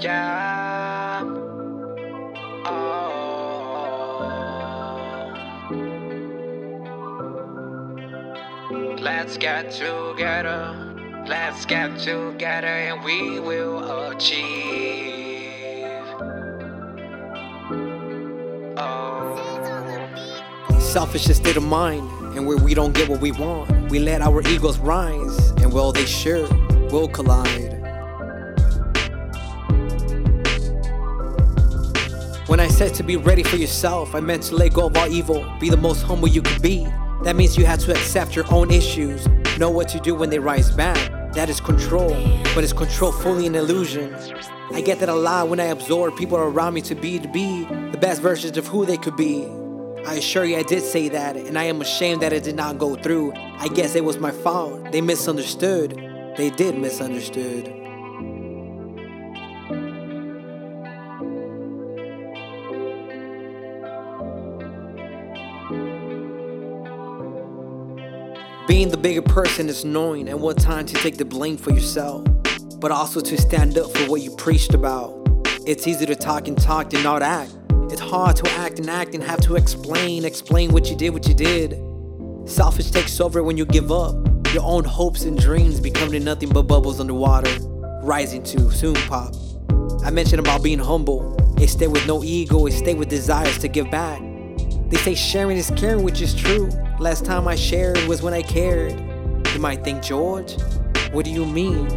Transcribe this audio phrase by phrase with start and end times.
[0.00, 1.24] Yeah.
[2.64, 3.08] Oh.
[9.00, 10.94] Let's get together.
[11.26, 15.88] Let's get together and we will achieve.
[18.78, 19.34] Oh.
[20.78, 24.42] Selfish state of mind, and where we don't get what we want, we let our
[24.48, 26.48] egos rise, and well, they sure
[26.90, 27.77] will collide.
[32.48, 35.06] When I said to be ready for yourself, I meant to let go of all
[35.06, 36.88] evil, be the most humble you could be.
[37.22, 40.38] That means you have to accept your own issues, know what to do when they
[40.38, 40.96] rise back.
[41.34, 42.08] That is control,
[42.54, 44.16] but is control fully an illusion?
[44.72, 47.66] I get that a lot when I absorb people around me to be to be
[47.66, 49.44] the best versions of who they could be.
[50.06, 52.78] I assure you I did say that, and I am ashamed that it did not
[52.78, 53.34] go through.
[53.58, 54.90] I guess it was my fault.
[54.90, 55.90] They misunderstood.
[56.38, 57.77] They did misunderstood.
[68.68, 72.22] Being the bigger person is knowing at what time to take the blame for yourself,
[72.78, 75.26] but also to stand up for what you preached about.
[75.66, 77.50] It's easy to talk and talk and not act.
[77.90, 81.26] It's hard to act and act and have to explain, explain what you did, what
[81.26, 81.80] you did.
[82.44, 84.14] Selfish takes over when you give up.
[84.52, 87.50] Your own hopes and dreams becoming nothing but bubbles underwater,
[88.02, 89.34] rising to soon pop.
[90.04, 91.34] I mentioned about being humble.
[91.58, 94.20] It stay with no ego, it stay with desires to give back.
[94.88, 96.70] They say sharing is caring, which is true.
[96.98, 98.98] Last time I shared was when I cared.
[99.52, 100.56] You might think, George,
[101.12, 101.88] what do you mean?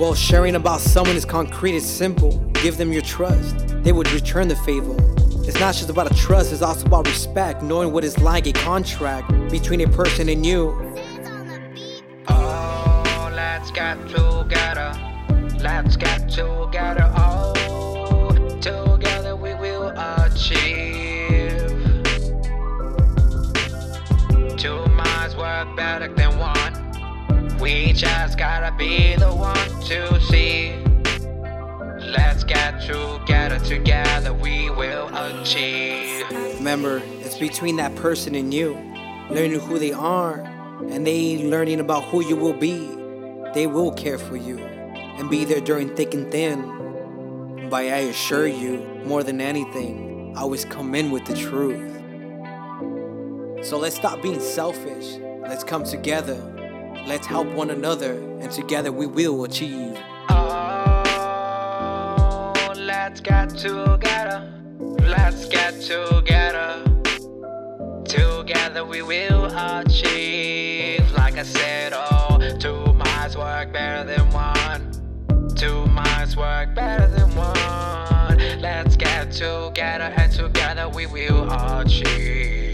[0.00, 2.38] Well, sharing about someone is concrete, it's simple.
[2.62, 4.94] Give them your trust, they would return the favor.
[5.46, 8.52] It's not just about a trust, it's also about respect, knowing what it's like a
[8.52, 10.70] contract between a person and you.
[12.28, 14.94] Oh, let's get together.
[15.58, 16.57] Let's get together.
[25.38, 27.58] Work better than one.
[27.58, 30.74] We just gotta be the one to see.
[32.00, 36.24] Let's get together, together we will achieve.
[36.56, 38.74] Remember, it's between that person and you,
[39.30, 40.40] learning who they are,
[40.90, 42.88] and they learning about who you will be.
[43.54, 47.68] They will care for you and be there during thick and thin.
[47.70, 51.94] But I assure you, more than anything, I always come in with the truth.
[53.66, 55.18] So let's stop being selfish.
[55.48, 56.36] Let's come together.
[57.06, 59.98] Let's help one another, and together we will achieve.
[60.28, 60.92] Oh,
[62.76, 64.46] let's get together.
[64.78, 66.84] Let's get together.
[68.04, 71.10] Together we will achieve.
[71.12, 74.92] Like I said, oh, two minds work better than one.
[75.56, 78.60] Two minds work better than one.
[78.60, 82.67] Let's get together, and together we will achieve.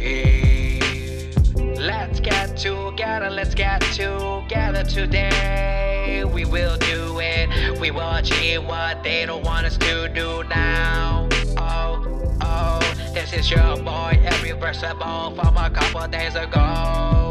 [2.97, 6.23] Together, let's get together today.
[6.33, 11.29] We will do it, we will achieve what they don't want us to do now.
[11.57, 17.31] Oh, oh, this is your boy, every irreversible from a couple days ago.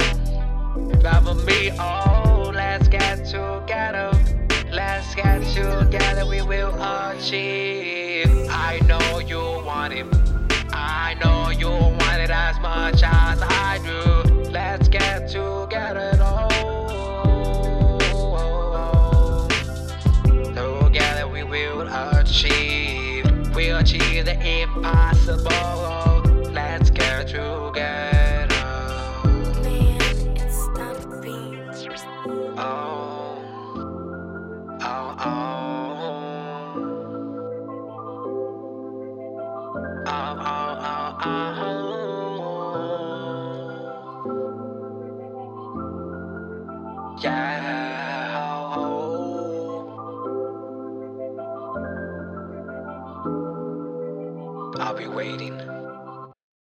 [0.75, 4.11] Remember me, oh, let's get together.
[4.69, 7.82] Let's get together, we will achieve.
[24.23, 25.51] The impossible.
[26.53, 28.47] Let's get together.
[32.55, 33.41] Oh,
[34.81, 35.23] oh, oh.
[35.25, 35.92] Oh,
[54.93, 55.82] I'll be waiting.